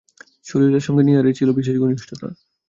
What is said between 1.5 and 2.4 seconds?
বিশেষ ঘনিষ্ঠতা।